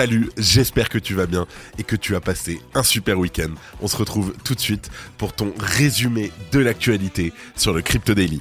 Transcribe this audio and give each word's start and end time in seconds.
Salut, 0.00 0.30
j'espère 0.38 0.88
que 0.88 0.96
tu 0.96 1.12
vas 1.12 1.26
bien 1.26 1.46
et 1.76 1.82
que 1.82 1.94
tu 1.94 2.16
as 2.16 2.22
passé 2.22 2.62
un 2.72 2.82
super 2.82 3.18
week-end. 3.18 3.50
On 3.82 3.86
se 3.86 3.98
retrouve 3.98 4.32
tout 4.44 4.54
de 4.54 4.60
suite 4.60 4.90
pour 5.18 5.34
ton 5.34 5.52
résumé 5.58 6.32
de 6.52 6.58
l'actualité 6.58 7.34
sur 7.54 7.74
le 7.74 7.82
Crypto 7.82 8.14
Daily. 8.14 8.40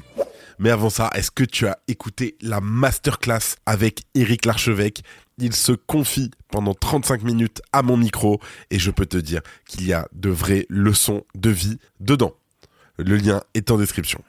Mais 0.58 0.70
avant 0.70 0.90
ça, 0.90 1.10
est-ce 1.16 1.32
que 1.32 1.44
tu 1.44 1.68
as 1.68 1.78
écouté 1.90 2.38
la 2.40 2.62
masterclass 2.62 3.58
avec 3.66 4.04
Eric 4.16 4.46
Larchevêque? 4.46 5.04
Il 5.38 5.54
se 5.54 5.74
confie 5.74 6.32
pendant 6.50 6.74
35 6.74 7.24
minutes 7.24 7.62
à 7.74 7.82
mon 7.82 7.98
micro 7.98 8.40
et 8.72 8.80
je 8.80 8.90
peux 8.90 9.06
te 9.06 9.18
dire 9.18 9.42
qu'il 9.68 9.86
y 9.86 9.92
a 9.92 10.08
de 10.14 10.30
vraies 10.30 10.66
leçons 10.70 11.26
de 11.36 11.50
vie 11.50 11.78
dedans. 12.00 12.36
Le 12.98 13.18
lien 13.18 13.42
est 13.54 13.70
en 13.70 13.78
description. 13.78 14.24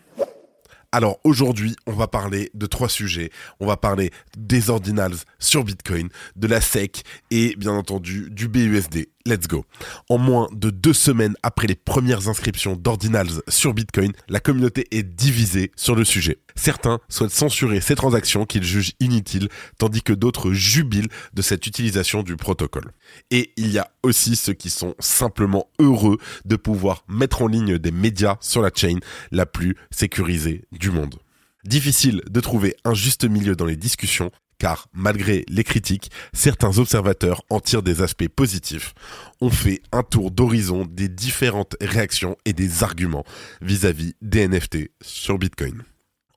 Alors 0.93 1.21
aujourd'hui, 1.23 1.77
on 1.87 1.93
va 1.93 2.09
parler 2.09 2.51
de 2.55 2.67
trois 2.67 2.89
sujets. 2.89 3.30
On 3.61 3.67
va 3.67 3.77
parler 3.77 4.11
des 4.37 4.71
ordinals 4.71 5.15
sur 5.39 5.63
Bitcoin, 5.63 6.09
de 6.35 6.49
la 6.49 6.61
SEC 6.61 7.05
et 7.30 7.55
bien 7.57 7.73
entendu 7.73 8.29
du 8.30 8.49
BUSD. 8.49 9.07
Let's 9.27 9.48
go. 9.48 9.66
En 10.09 10.16
moins 10.16 10.48
de 10.51 10.70
deux 10.70 10.95
semaines 10.95 11.37
après 11.42 11.66
les 11.66 11.74
premières 11.74 12.29
inscriptions 12.29 12.74
d'ordinals 12.74 13.43
sur 13.48 13.74
Bitcoin, 13.74 14.12
la 14.29 14.41
communauté 14.41 14.87
est 14.93 15.02
divisée 15.02 15.73
sur 15.76 15.95
le 15.95 16.04
sujet. 16.07 16.38
Certains 16.54 17.01
souhaitent 17.10 17.30
censurer 17.30 17.82
ces 17.82 17.96
transactions 17.96 18.46
qu'ils 18.46 18.65
jugent 18.65 18.93
inutiles, 18.98 19.51
tandis 19.76 20.02
que 20.02 20.15
d'autres 20.15 20.52
jubilent 20.52 21.10
de 21.35 21.43
cette 21.43 21.66
utilisation 21.66 22.23
du 22.23 22.37
protocole. 22.37 22.93
Et 23.30 23.52
il 23.59 23.71
y 23.71 23.79
a 23.79 23.91
aussi 24.02 24.37
ceux 24.37 24.54
qui 24.54 24.71
sont 24.71 24.95
simplement 24.98 25.68
heureux 25.79 26.16
de 26.46 26.57
pouvoir 26.57 27.04
mettre 27.07 27.43
en 27.43 27.46
ligne 27.46 27.76
des 27.76 27.93
médias 27.93 28.38
sur 28.41 28.63
la 28.63 28.71
chain 28.74 29.01
la 29.32 29.45
plus 29.45 29.76
sécurisée 29.91 30.65
du 30.73 30.91
monde. 30.91 31.16
Difficile 31.65 32.23
de 32.30 32.41
trouver 32.41 32.74
un 32.87 32.95
juste 32.95 33.26
milieu 33.26 33.54
dans 33.54 33.66
les 33.66 33.76
discussions, 33.76 34.30
car 34.61 34.87
malgré 34.93 35.45
les 35.49 35.65
critiques, 35.65 36.13
certains 36.33 36.79
observateurs 36.79 37.43
en 37.51 37.59
tirent 37.59 37.83
des 37.83 38.03
aspects 38.03 38.29
positifs. 38.29 38.95
On 39.41 39.51
fait 39.51 39.83
un 39.91 40.05
tour 40.05 40.30
d'horizon 40.30 40.87
des 40.89 41.09
différentes 41.09 41.77
réactions 41.80 42.37
et 42.45 42.53
des 42.53 42.85
arguments 42.85 43.25
vis-à-vis 43.63 44.15
des 44.23 44.47
NFT 44.47 44.91
sur 45.01 45.38
Bitcoin. 45.38 45.83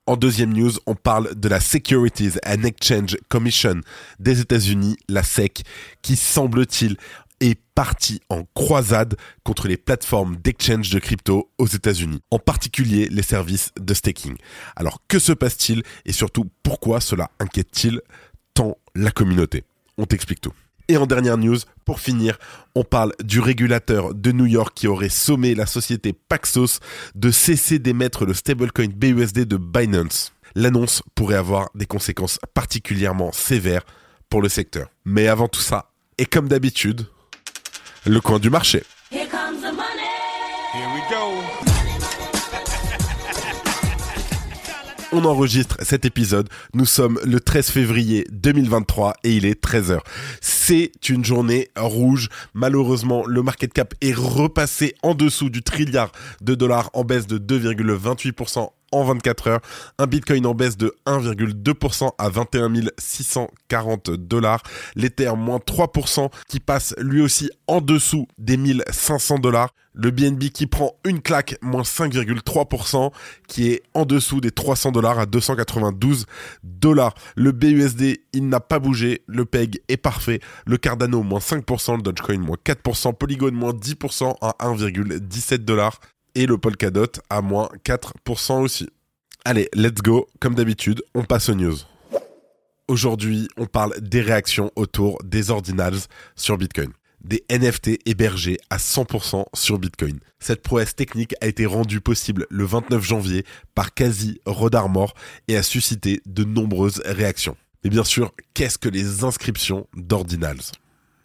En 0.06 0.16
deuxième 0.16 0.52
news, 0.52 0.72
on 0.84 0.94
parle 0.94 1.34
de 1.34 1.48
la 1.48 1.60
Securities 1.60 2.32
and 2.46 2.64
Exchange 2.64 3.16
Commission 3.28 3.80
des 4.18 4.40
États-Unis, 4.40 4.98
la 5.08 5.22
SEC, 5.22 5.62
qui 6.02 6.16
semble-t-il 6.16 6.98
est 7.50 7.60
partie 7.74 8.20
en 8.28 8.44
croisade 8.54 9.16
contre 9.42 9.68
les 9.68 9.76
plateformes 9.76 10.36
d'exchange 10.36 10.90
de 10.90 10.98
crypto 10.98 11.50
aux 11.58 11.66
États-Unis, 11.66 12.20
en 12.30 12.38
particulier 12.38 13.08
les 13.10 13.22
services 13.22 13.70
de 13.78 13.94
staking. 13.94 14.36
Alors 14.76 15.00
que 15.08 15.18
se 15.18 15.32
passe-t-il 15.32 15.82
et 16.04 16.12
surtout 16.12 16.50
pourquoi 16.62 17.00
cela 17.00 17.30
inquiète-t-il 17.40 18.00
tant 18.54 18.76
la 18.94 19.10
communauté? 19.10 19.64
On 19.98 20.06
t'explique 20.06 20.40
tout. 20.40 20.52
Et 20.88 20.98
en 20.98 21.06
dernière 21.06 21.38
news, 21.38 21.56
pour 21.86 21.98
finir, 21.98 22.38
on 22.74 22.84
parle 22.84 23.12
du 23.22 23.40
régulateur 23.40 24.14
de 24.14 24.32
New 24.32 24.46
York 24.46 24.72
qui 24.74 24.86
aurait 24.86 25.08
sommé 25.08 25.54
la 25.54 25.64
société 25.64 26.12
Paxos 26.12 26.80
de 27.14 27.30
cesser 27.30 27.78
d'émettre 27.78 28.26
le 28.26 28.34
stablecoin 28.34 28.88
BUSD 28.88 29.46
de 29.46 29.56
Binance. 29.56 30.32
L'annonce 30.54 31.02
pourrait 31.14 31.36
avoir 31.36 31.70
des 31.74 31.86
conséquences 31.86 32.38
particulièrement 32.52 33.32
sévères 33.32 33.84
pour 34.28 34.42
le 34.42 34.50
secteur. 34.50 34.88
Mais 35.06 35.26
avant 35.26 35.48
tout 35.48 35.60
ça, 35.60 35.90
et 36.18 36.26
comme 36.26 36.48
d'habitude, 36.48 37.06
le 38.06 38.20
coin 38.20 38.38
du 38.38 38.50
marché. 38.50 38.82
Here 39.10 39.26
comes 39.28 39.60
the 39.60 39.72
money. 39.72 40.04
Here 40.74 40.88
we 40.94 41.02
go. 41.10 41.74
On 45.12 45.24
enregistre 45.24 45.76
cet 45.80 46.04
épisode. 46.04 46.48
Nous 46.74 46.86
sommes 46.86 47.20
le 47.24 47.38
13 47.38 47.70
février 47.70 48.26
2023 48.32 49.14
et 49.22 49.36
il 49.36 49.46
est 49.46 49.62
13h. 49.62 50.00
C'est 50.40 50.90
une 51.08 51.24
journée 51.24 51.68
rouge. 51.76 52.28
Malheureusement, 52.52 53.24
le 53.24 53.42
market 53.42 53.72
cap 53.72 53.94
est 54.00 54.14
repassé 54.14 54.96
en 55.02 55.14
dessous 55.14 55.50
du 55.50 55.62
trilliard 55.62 56.10
de 56.40 56.56
dollars 56.56 56.90
en 56.94 57.04
baisse 57.04 57.28
de 57.28 57.38
2,28% 57.38 58.70
en 58.94 59.04
24 59.04 59.48
heures. 59.48 59.60
Un 59.98 60.06
Bitcoin 60.06 60.46
en 60.46 60.54
baisse 60.54 60.76
de 60.76 60.94
1,2% 61.06 62.10
à 62.18 62.28
21 62.28 62.72
640 62.98 64.10
dollars. 64.10 64.62
L'Ether 64.94 65.32
moins 65.36 65.58
3% 65.58 66.30
qui 66.48 66.60
passe 66.60 66.94
lui 66.98 67.20
aussi 67.20 67.50
en 67.66 67.80
dessous 67.80 68.26
des 68.38 68.56
1500 68.56 69.38
dollars. 69.38 69.70
Le 69.96 70.10
BNB 70.10 70.50
qui 70.50 70.66
prend 70.66 70.96
une 71.04 71.22
claque, 71.22 71.56
moins 71.62 71.82
5,3%, 71.82 73.12
qui 73.46 73.68
est 73.68 73.82
en 73.94 74.04
dessous 74.04 74.40
des 74.40 74.50
300 74.50 74.90
dollars 74.90 75.20
à 75.20 75.26
292 75.26 76.26
dollars. 76.64 77.14
Le 77.36 77.52
BUSD, 77.52 78.20
il 78.32 78.48
n'a 78.48 78.58
pas 78.58 78.80
bougé. 78.80 79.22
Le 79.28 79.44
PEG 79.44 79.82
est 79.88 79.96
parfait. 79.96 80.40
Le 80.66 80.78
Cardano, 80.78 81.22
moins 81.22 81.38
5%. 81.38 81.96
Le 81.96 82.02
Dogecoin, 82.02 82.38
moins 82.38 82.56
4%. 82.64 83.14
Polygon, 83.14 83.52
moins 83.52 83.72
10% 83.72 84.34
à 84.40 84.56
1,17 84.66 85.58
dollars 85.58 86.00
et 86.34 86.46
le 86.46 86.58
Polkadot 86.58 87.06
à 87.30 87.40
moins 87.40 87.68
4% 87.84 88.62
aussi. 88.62 88.88
Allez, 89.44 89.68
let's 89.74 90.02
go. 90.02 90.26
Comme 90.40 90.54
d'habitude, 90.54 91.02
on 91.14 91.24
passe 91.24 91.48
aux 91.48 91.54
news. 91.54 91.76
Aujourd'hui, 92.88 93.48
on 93.56 93.66
parle 93.66 93.98
des 94.00 94.20
réactions 94.20 94.70
autour 94.76 95.18
des 95.24 95.50
ordinals 95.50 96.00
sur 96.36 96.58
Bitcoin. 96.58 96.92
Des 97.20 97.44
NFT 97.50 98.00
hébergés 98.06 98.58
à 98.68 98.76
100% 98.76 99.44
sur 99.54 99.78
Bitcoin. 99.78 100.20
Cette 100.38 100.62
prouesse 100.62 100.94
technique 100.94 101.34
a 101.40 101.46
été 101.46 101.64
rendue 101.64 102.00
possible 102.00 102.46
le 102.50 102.64
29 102.64 103.02
janvier 103.02 103.44
par 103.74 103.94
Quasi 103.94 104.40
Rodarmor 104.44 105.14
et 105.48 105.56
a 105.56 105.62
suscité 105.62 106.20
de 106.26 106.44
nombreuses 106.44 107.00
réactions. 107.06 107.56
Mais 107.82 107.90
bien 107.90 108.04
sûr, 108.04 108.32
qu'est-ce 108.52 108.78
que 108.78 108.90
les 108.90 109.24
inscriptions 109.24 109.86
d'ordinals? 109.94 110.60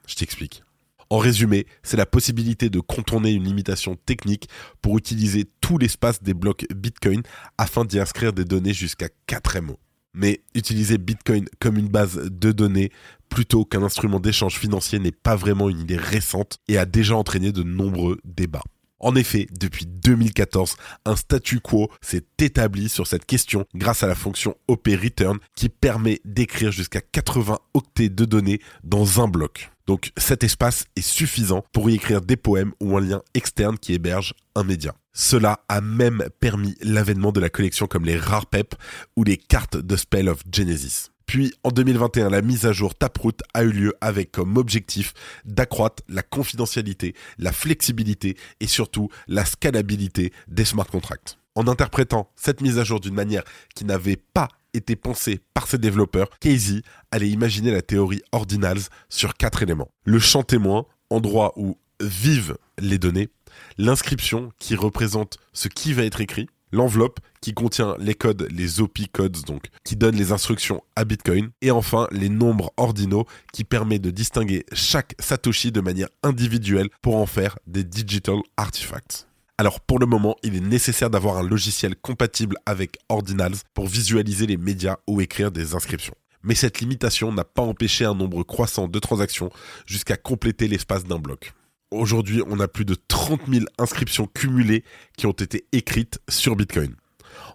Je 0.07 0.15
t'explique. 0.15 0.63
En 1.11 1.17
résumé, 1.17 1.65
c'est 1.81 1.97
la 1.97 2.05
possibilité 2.05 2.69
de 2.69 2.79
contourner 2.79 3.31
une 3.31 3.43
limitation 3.43 3.95
technique 3.95 4.47
pour 4.81 4.97
utiliser 4.97 5.45
tout 5.59 5.79
l'espace 5.79 6.21
des 6.21 6.35
blocs 6.35 6.67
Bitcoin 6.73 7.23
afin 7.57 7.83
d'y 7.83 7.99
inscrire 7.99 8.31
des 8.31 8.45
données 8.45 8.73
jusqu'à 8.73 9.09
4 9.25 9.59
MO. 9.61 9.79
Mais 10.13 10.43
utiliser 10.53 10.99
Bitcoin 10.99 11.45
comme 11.59 11.77
une 11.77 11.87
base 11.87 12.29
de 12.31 12.51
données 12.51 12.91
plutôt 13.27 13.65
qu'un 13.65 13.83
instrument 13.83 14.19
d'échange 14.19 14.57
financier 14.57 14.99
n'est 14.99 15.11
pas 15.11 15.35
vraiment 15.35 15.69
une 15.69 15.79
idée 15.79 15.97
récente 15.97 16.57
et 16.67 16.77
a 16.77 16.85
déjà 16.85 17.15
entraîné 17.15 17.51
de 17.51 17.63
nombreux 17.63 18.19
débats. 18.23 18.63
En 18.99 19.15
effet, 19.15 19.47
depuis 19.51 19.85
2014, 19.85 20.75
un 21.05 21.15
statu 21.15 21.59
quo 21.59 21.89
s'est 22.01 22.25
établi 22.39 22.89
sur 22.89 23.07
cette 23.07 23.25
question 23.25 23.65
grâce 23.73 24.03
à 24.03 24.07
la 24.07 24.15
fonction 24.15 24.55
OP 24.67 24.87
Return 24.87 25.39
qui 25.55 25.69
permet 25.69 26.19
d'écrire 26.25 26.71
jusqu'à 26.71 27.01
80 27.01 27.59
octets 27.73 28.09
de 28.09 28.25
données 28.25 28.59
dans 28.83 29.21
un 29.21 29.27
bloc. 29.27 29.71
Donc 29.87 30.11
cet 30.17 30.43
espace 30.43 30.85
est 30.95 31.01
suffisant 31.01 31.63
pour 31.71 31.89
y 31.89 31.95
écrire 31.95 32.21
des 32.21 32.37
poèmes 32.37 32.73
ou 32.79 32.95
un 32.97 33.01
lien 33.01 33.21
externe 33.33 33.77
qui 33.77 33.93
héberge 33.93 34.35
un 34.53 34.63
média. 34.63 34.93
Cela 35.13 35.61
a 35.67 35.81
même 35.81 36.25
permis 36.39 36.75
l'avènement 36.81 37.31
de 37.31 37.39
la 37.39 37.49
collection 37.49 37.87
comme 37.87 38.05
les 38.05 38.17
Rare 38.17 38.45
Pep 38.45 38.75
ou 39.15 39.23
les 39.23 39.37
cartes 39.37 39.77
de 39.77 39.95
Spell 39.95 40.29
of 40.29 40.43
Genesis. 40.51 41.09
Puis 41.29 41.53
en 41.63 41.69
2021, 41.69 42.31
la 42.31 42.41
mise 42.41 42.65
à 42.65 42.71
jour 42.71 42.95
Taproot 42.95 43.37
a 43.53 43.61
eu 43.61 43.71
lieu 43.71 43.93
avec 44.01 44.31
comme 44.31 44.57
objectif 44.57 45.13
d'accroître 45.45 46.01
la 46.09 46.23
confidentialité, 46.23 47.13
la 47.37 47.51
flexibilité 47.51 48.35
et 48.59 48.65
surtout 48.65 49.09
la 49.27 49.45
scalabilité 49.45 50.33
des 50.47 50.65
smart 50.65 50.87
contracts. 50.87 51.37
En 51.53 51.67
interprétant 51.67 52.31
cette 52.35 52.61
mise 52.61 52.79
à 52.79 52.83
jour 52.83 52.99
d'une 52.99 53.13
manière 53.13 53.43
qui 53.75 53.85
n'avait 53.85 54.15
pas 54.15 54.47
été 54.73 54.95
pensée 54.95 55.39
par 55.53 55.67
ses 55.67 55.77
développeurs, 55.77 56.31
Casey 56.39 56.81
allait 57.11 57.29
imaginer 57.29 57.69
la 57.69 57.83
théorie 57.83 58.23
Ordinals 58.31 58.89
sur 59.07 59.35
quatre 59.35 59.61
éléments. 59.61 59.91
Le 60.05 60.17
champ 60.17 60.41
témoin, 60.41 60.87
endroit 61.11 61.53
où 61.57 61.77
vivent 62.01 62.57
les 62.79 62.97
données, 62.97 63.29
l'inscription 63.77 64.51
qui 64.57 64.73
représente 64.75 65.37
ce 65.53 65.67
qui 65.67 65.93
va 65.93 66.05
être 66.05 66.21
écrit, 66.21 66.47
l'enveloppe 66.71 67.19
qui 67.41 67.53
contient 67.53 67.95
les 67.99 68.15
codes, 68.15 68.47
les 68.51 68.81
OP 68.81 68.99
codes, 69.11 69.37
donc, 69.45 69.67
qui 69.83 69.95
donnent 69.95 70.15
les 70.15 70.31
instructions 70.31 70.83
à 70.95 71.05
Bitcoin, 71.05 71.49
et 71.61 71.71
enfin 71.71 72.07
les 72.11 72.29
nombres 72.29 72.71
ordinaux 72.77 73.25
qui 73.53 73.63
permettent 73.63 74.01
de 74.01 74.11
distinguer 74.11 74.65
chaque 74.73 75.15
Satoshi 75.19 75.71
de 75.71 75.81
manière 75.81 76.09
individuelle 76.23 76.89
pour 77.01 77.17
en 77.17 77.25
faire 77.25 77.57
des 77.67 77.83
digital 77.83 78.37
artifacts. 78.57 79.27
Alors 79.57 79.81
pour 79.81 79.99
le 79.99 80.05
moment, 80.05 80.37
il 80.41 80.55
est 80.55 80.61
nécessaire 80.61 81.09
d'avoir 81.09 81.37
un 81.37 81.43
logiciel 81.43 81.95
compatible 81.95 82.55
avec 82.65 82.97
Ordinals 83.09 83.57
pour 83.73 83.87
visualiser 83.87 84.47
les 84.47 84.55
médias 84.55 84.97
ou 85.05 85.19
écrire 85.19 85.51
des 85.51 85.75
inscriptions. 85.75 86.15
Mais 86.43 86.55
cette 86.55 86.79
limitation 86.79 87.33
n'a 87.33 87.43
pas 87.43 87.61
empêché 87.61 88.05
un 88.05 88.15
nombre 88.15 88.43
croissant 88.43 88.87
de 88.87 88.99
transactions 88.99 89.49
jusqu'à 89.85 90.15
compléter 90.15 90.69
l'espace 90.69 91.03
d'un 91.03 91.19
bloc. 91.19 91.53
Aujourd'hui, 91.91 92.43
on 92.47 92.59
a 92.59 92.67
plus 92.67 92.85
de 92.85 92.95
30 93.07 93.41
000 93.47 93.65
inscriptions 93.79 94.27
cumulées 94.27 94.83
qui 95.17 95.25
ont 95.25 95.31
été 95.31 95.65
écrites 95.71 96.19
sur 96.29 96.55
Bitcoin. 96.55 96.95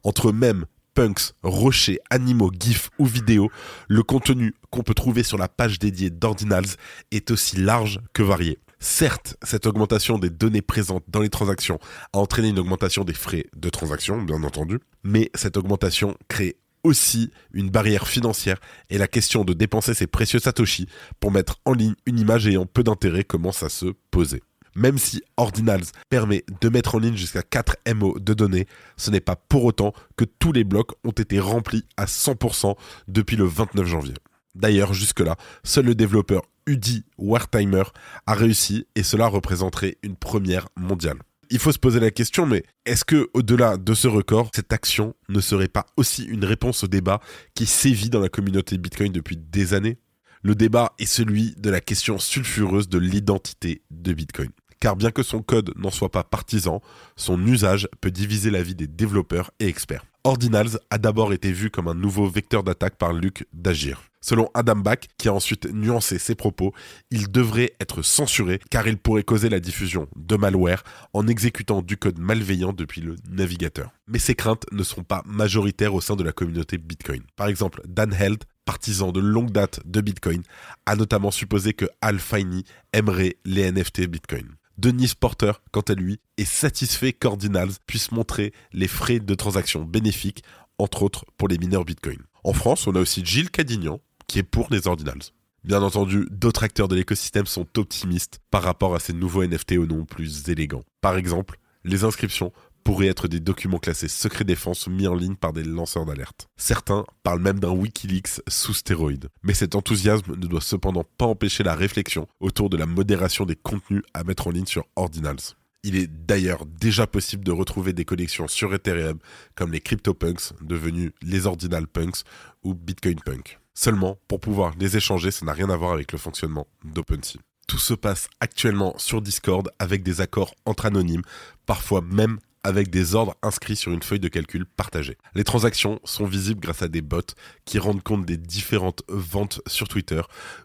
Entre 0.03 0.33
même 0.33 0.65
punks, 0.95 1.33
rochers, 1.45 2.01
animaux, 2.11 2.51
gifs 2.59 2.91
ou 2.99 3.05
vidéos, 3.05 3.51
le 3.89 4.03
contenu 4.03 4.55
qu'on 4.71 4.83
peut 4.83 4.95
trouver 4.95 5.23
sur 5.23 5.39
la 5.39 5.47
page 5.47 5.79
dédiée 5.79 6.11
d'Ordinals 6.11 6.77
est 7.13 7.31
aussi 7.31 7.57
large 7.57 8.01
que 8.13 8.25
varié. 8.25 8.59
Certes, 8.81 9.37
cette 9.45 9.67
augmentation 9.67 10.19
des 10.19 10.31
données 10.31 10.63
présentes 10.63 11.05
dans 11.07 11.21
les 11.21 11.31
transactions 11.31 11.79
a 12.13 12.19
entraîné 12.19 12.49
une 12.49 12.59
augmentation 12.59 13.05
des 13.05 13.15
frais 13.15 13.47
de 13.57 13.71
transaction, 13.71 14.21
bien 14.21 14.43
entendu, 14.43 14.81
mais 15.05 15.31
cette 15.35 15.57
augmentation 15.57 16.17
crée 16.29 16.57
aussi 16.85 17.31
une 17.53 17.71
barrière 17.71 18.07
financière 18.07 18.61
et 18.91 18.99
la 18.99 19.09
question 19.09 19.45
de 19.45 19.53
dépenser 19.53 19.95
ses 19.95 20.07
précieux 20.07 20.39
Satoshi 20.39 20.87
pour 21.19 21.33
mettre 21.33 21.59
en 21.65 21.73
ligne 21.73 21.95
une 22.07 22.19
image 22.19 22.47
ayant 22.47 22.67
peu 22.67 22.83
d'intérêt 22.83 23.25
commence 23.25 23.63
à 23.63 23.69
se 23.69 23.87
poser. 24.11 24.43
Même 24.77 24.99
si 24.99 25.23
Ordinals 25.37 25.85
permet 26.09 26.45
de 26.61 26.69
mettre 26.69 26.97
en 26.97 26.99
ligne 26.99 27.17
jusqu'à 27.17 27.43
4 27.43 27.77
MO 27.95 28.19
de 28.19 28.35
données, 28.35 28.67
ce 28.97 29.11
n'est 29.11 29.21
pas 29.21 29.37
pour 29.37 29.65
autant 29.65 29.93
que 30.17 30.25
tous 30.25 30.53
les 30.53 30.65
blocs 30.65 30.93
ont 31.05 31.13
été 31.13 31.39
remplis 31.39 31.85
à 31.97 32.07
100% 32.07 32.77
depuis 33.07 33.37
le 33.37 33.45
29 33.45 33.87
janvier. 33.87 34.15
D'ailleurs, 34.55 34.93
jusque-là, 34.93 35.37
seul 35.65 35.87
le 35.87 35.95
développeur 35.95 36.43
Udi 36.67 37.05
Wartimer 37.19 37.85
a 38.27 38.35
réussi 38.35 38.87
et 38.95 39.03
cela 39.03 39.27
représenterait 39.27 39.99
une 40.03 40.17
première 40.17 40.69
mondiale. 40.77 41.19
Il 41.51 41.59
faut 41.59 41.73
se 41.73 41.79
poser 41.79 42.01
la 42.01 42.11
question, 42.11 42.47
mais 42.47 42.63
est-ce 42.87 43.05
que, 43.05 43.29
au-delà 43.35 43.77
de 43.77 43.95
ce 43.95 44.09
record, 44.09 44.51
cette 44.55 44.73
action 44.73 45.15
ne 45.29 45.41
serait 45.41 45.69
pas 45.69 45.87
aussi 45.97 46.25
une 46.25 46.45
réponse 46.45 46.85
au 46.85 46.87
débat 46.87 47.21
qui 47.55 47.67
sévit 47.67 48.11
dans 48.11 48.21
la 48.21 48.29
communauté 48.29 48.79
Bitcoin 48.79 49.13
depuis 49.13 49.37
des 49.37 49.75
années? 49.75 49.99
Le 50.43 50.55
débat 50.55 50.95
est 50.99 51.07
celui 51.07 51.55
de 51.57 51.71
la 51.71 51.81
question 51.81 52.19
sulfureuse 52.19 52.89
de 52.89 52.99
l'identité 52.99 53.83
de 53.91 54.13
Bitcoin. 54.13 54.51
Car 54.79 54.97
bien 54.97 55.11
que 55.11 55.23
son 55.23 55.43
code 55.43 55.73
n'en 55.77 55.91
soit 55.91 56.11
pas 56.11 56.25
partisan, 56.25 56.83
son 57.17 57.45
usage 57.47 57.89
peut 58.01 58.11
diviser 58.11 58.51
la 58.51 58.63
vie 58.63 58.75
des 58.75 58.87
développeurs 58.87 59.51
et 59.59 59.67
experts. 59.67 60.05
Ordinals 60.27 60.79
a 60.89 60.97
d'abord 60.97 61.35
été 61.35 61.53
vu 61.53 61.69
comme 61.69 61.87
un 61.87 61.95
nouveau 61.95 62.27
vecteur 62.27 62.65
d'attaque 62.65 62.97
par 62.97 63.13
Luc 63.13 63.47
d'Agir. 63.53 64.05
Selon 64.23 64.49
Adam 64.55 64.77
Bach, 64.77 65.01
qui 65.19 65.29
a 65.29 65.35
ensuite 65.35 65.67
nuancé 65.71 66.19
ses 66.19 66.35
propos, 66.35 66.73
il 67.11 67.31
devrait 67.31 67.75
être 67.79 68.01
censuré 68.01 68.59
car 68.71 68.89
il 68.89 68.97
pourrait 68.97 69.23
causer 69.23 69.51
la 69.51 69.61
diffusion 69.61 70.09
de 70.17 70.37
malware 70.37 70.83
en 71.13 71.27
exécutant 71.27 71.83
du 71.83 71.99
code 71.99 72.19
malveillant 72.19 72.73
depuis 72.73 73.03
le 73.03 73.17
navigateur. 73.29 73.91
Mais 74.09 74.19
ces 74.19 74.35
craintes 74.35 74.65
ne 74.73 74.83
sont 74.83 75.05
pas 75.05 75.23
majoritaires 75.27 75.93
au 75.93 76.01
sein 76.01 76.17
de 76.17 76.25
la 76.25 76.33
communauté 76.33 76.79
Bitcoin. 76.79 77.21
Par 77.37 77.49
exemple, 77.49 77.83
Dan 77.87 78.15
Held, 78.19 78.45
partisan 78.65 79.13
de 79.13 79.21
longue 79.21 79.51
date 79.51 79.81
de 79.85 80.01
Bitcoin, 80.01 80.43
a 80.87 80.97
notamment 80.97 81.33
supposé 81.33 81.75
que 81.75 81.85
Al 82.01 82.19
Faini 82.19 82.65
aimerait 82.95 83.37
les 83.45 83.71
NFT 83.71 84.07
Bitcoin. 84.07 84.57
Denis 84.79 85.13
Porter, 85.19 85.53
quant 85.71 85.83
à 85.83 85.95
lui, 85.95 86.21
est 86.37 86.45
satisfait 86.45 87.13
qu'Ordinals 87.13 87.73
puisse 87.87 88.11
montrer 88.11 88.53
les 88.73 88.89
frais 88.89 89.21
de 89.21 89.35
transaction 89.35 89.85
bénéfiques, 89.85 90.43
entre 90.79 91.03
autres 91.03 91.25
pour 91.37 91.49
les 91.49 91.59
mineurs 91.59 91.85
Bitcoin. 91.85 92.19
En 92.43 92.53
France, 92.53 92.87
on 92.87 92.95
a 92.95 93.01
aussi 93.01 93.25
Gilles 93.25 93.51
Cadignan, 93.51 94.01
qui 94.27 94.41
est 94.41 94.43
pour 94.43 94.69
les 94.71 94.87
ordinals. 94.89 95.23
Bien 95.63 95.83
entendu, 95.83 96.27
d'autres 96.31 96.65
acteurs 96.65 96.89
de 96.89 96.97
l'écosystème 96.97 97.47
sont 97.47 97.67
optimistes 97.79 98.41
par 98.51 98.63
rapport 98.63 98.95
à 98.95 98.99
ces 98.99 99.13
nouveaux 99.13 99.45
NFT 99.45 99.79
au 99.79 99.87
nom 99.87 100.05
plus 100.05 100.49
élégants. 100.49 100.85
Par 101.01 101.17
exemple, 101.17 101.59
les 101.85 102.05
inscriptions 102.05 102.53
pourraient 102.85 103.09
être 103.09 103.29
des 103.29 103.41
documents 103.41 103.79
classés 103.79 104.09
secret 104.09 104.45
défense 104.45 104.87
mis 104.87 105.09
en 105.09 105.15
ligne 105.15 105.37
par 105.37 105.53
des 105.53 105.65
lanceurs 105.65 106.05
d'alerte. 106.05 106.49
Certains 106.57 107.05
parlent 107.23 107.41
même 107.41 107.59
d'un 107.59 107.71
Wikileaks 107.71 108.43
sous 108.47 108.75
stéroïdes. 108.75 109.29
Mais 109.43 109.55
cet 109.55 109.75
enthousiasme 109.75 110.37
ne 110.37 110.47
doit 110.47 110.61
cependant 110.61 111.05
pas 111.17 111.27
empêcher 111.27 111.63
la 111.63 111.75
réflexion 111.75 112.29
autour 112.41 112.71
de 112.71 112.77
la 112.77 112.87
modération 112.87 113.47
des 113.47 113.57
contenus 113.57 114.03
à 114.13 114.23
mettre 114.23 114.47
en 114.47 114.51
ligne 114.51 114.67
sur 114.67 114.85
Ordinals. 114.97 115.55
Il 115.83 115.97
est 115.97 116.07
d'ailleurs 116.07 116.65
déjà 116.65 117.07
possible 117.07 117.45
de 117.45 117.53
retrouver 117.53 117.93
des 117.93 118.05
collections 118.05 118.49
sur 118.49 118.75
Ethereum 118.75 119.19
comme 119.55 119.73
les 119.73 119.81
CryptoPunks 119.81 120.53
devenus 120.63 121.13
les 121.23 121.47
Ordinal 121.47 121.87
Punks 121.87 122.23
ou 122.63 122.75
Bitcoin 122.75 123.21
Punk. 123.21 123.59
Seulement, 123.75 124.19
pour 124.29 124.41
pouvoir 124.41 124.73
les 124.79 124.97
échanger, 124.97 125.31
ça 125.31 125.45
n'a 125.45 125.53
rien 125.53 125.69
à 125.69 125.77
voir 125.77 125.93
avec 125.93 126.13
le 126.13 126.19
fonctionnement 126.19 126.67
d'OpenSea. 126.85 127.39
Tout 127.67 127.79
se 127.79 127.95
passe 127.95 128.29
actuellement 128.41 128.95
sur 128.99 129.21
Discord 129.21 129.71
avec 129.79 130.03
des 130.03 130.21
accords 130.21 130.55
entre 130.65 130.87
anonymes, 130.87 131.23
parfois 131.67 132.03
même 132.03 132.39
avec 132.65 132.91
des 132.91 133.15
ordres 133.15 133.37
inscrits 133.43 133.77
sur 133.77 133.93
une 133.93 134.03
feuille 134.03 134.21
de 134.21 134.29
calcul 134.29 134.67
partagée. 134.67 135.19
Les 135.35 135.45
transactions 135.45 136.01
sont 136.03 136.27
visibles 136.27 136.61
grâce 136.61 136.83
à 136.83 136.89
des 136.89 137.03
bots 137.03 137.21
qui 137.65 137.79
rendent 137.79 138.03
compte 138.03 138.27
des 138.27 138.39
différentes 138.39 139.03
ventes 139.09 139.61
sur 139.67 139.87
Twitter 139.87 140.23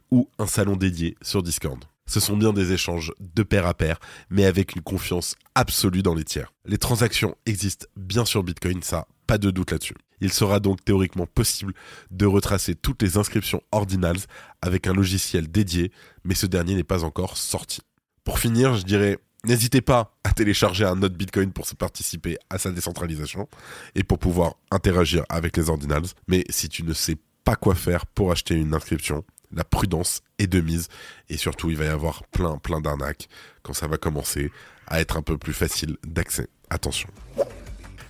ou 0.10 0.30
un 0.40 0.48
salon 0.48 0.76
dédié 0.76 1.16
sur 1.22 1.44
Discord. 1.44 1.84
Ce 2.08 2.20
sont 2.20 2.38
bien 2.38 2.54
des 2.54 2.72
échanges 2.72 3.14
de 3.20 3.44
pair 3.44 3.68
à 3.68 3.76
pair, 3.76 4.00
mais 4.32 4.46
avec 4.46 4.76
une 4.76 4.82
confiance 4.82 5.36
absolue 5.54 6.02
dans 6.02 6.16
les 6.16 6.24
tiers. 6.24 6.54
Les 6.66 6.80
transactions 6.80 7.36
existent 7.46 7.86
bien 7.96 8.26
sur 8.26 8.42
Bitcoin, 8.42 8.82
ça, 8.82 9.06
pas 9.28 9.38
de 9.38 9.52
doute 9.52 9.70
là-dessus. 9.70 9.94
Il 10.22 10.34
sera 10.34 10.60
donc 10.60 10.84
théoriquement 10.84 11.28
possible 11.28 11.74
de 12.10 12.26
retracer 12.26 12.74
toutes 12.74 13.04
les 13.04 13.18
inscriptions 13.18 13.62
ordinals 13.72 14.18
avec 14.62 14.88
un 14.88 14.94
logiciel 14.94 15.52
dédié, 15.52 15.92
mais 16.24 16.34
ce 16.34 16.48
dernier 16.48 16.74
n'est 16.74 16.84
pas 16.84 17.04
encore 17.04 17.38
sorti. 17.38 17.82
Pour 18.24 18.40
finir, 18.40 18.76
je 18.76 18.84
dirais, 18.84 19.20
n'hésitez 19.46 19.82
pas 19.82 20.18
à 20.24 20.32
télécharger 20.32 20.86
un 20.86 21.02
autre 21.02 21.16
Bitcoin 21.16 21.52
pour 21.52 21.68
se 21.68 21.76
participer 21.76 22.38
à 22.50 22.58
sa 22.58 22.72
décentralisation 22.72 23.48
et 23.96 24.04
pour 24.04 24.20
pouvoir 24.20 24.56
interagir 24.72 25.24
avec 25.30 25.58
les 25.58 25.70
ordinals. 25.70 26.06
Mais 26.28 26.44
si 26.50 26.70
tu 26.70 26.84
ne 26.84 26.94
sais 26.94 27.18
pas 27.44 27.56
quoi 27.56 27.76
faire 27.76 28.06
pour 28.06 28.32
acheter 28.32 28.56
une 28.56 28.74
inscription, 28.74 29.24
la 29.52 29.64
prudence 29.64 30.22
est 30.38 30.48
de 30.48 30.62
mise 30.62 30.88
et 31.30 31.38
surtout 31.38 31.70
il 31.70 31.78
va 31.78 31.86
y 31.86 31.90
avoir 31.90 32.24
plein 32.28 32.58
plein 32.58 32.82
d'arnaques 32.82 33.28
quand 33.64 33.74
ça 33.74 33.88
va 33.88 33.98
commencer 33.98 34.52
à 34.88 35.02
être 35.02 35.18
un 35.18 35.22
peu 35.22 35.38
plus 35.38 35.54
facile 35.54 35.98
d'accès. 36.06 36.48
Attention. 36.70 37.10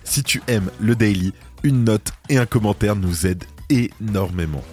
Si 0.04 0.22
tu 0.22 0.42
aimes 0.48 0.70
le 0.80 0.96
daily, 0.96 1.32
une 1.62 1.84
note 1.84 2.12
et 2.28 2.38
un 2.38 2.46
commentaire 2.46 2.96
nous 2.96 3.26
aident 3.26 3.44
énormément. 3.68 4.64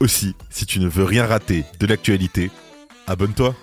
Aussi, 0.00 0.34
si 0.50 0.66
tu 0.66 0.80
ne 0.80 0.88
veux 0.88 1.04
rien 1.04 1.26
rater 1.26 1.64
de 1.80 1.86
l'actualité, 1.86 2.50
abonne-toi. 3.06 3.54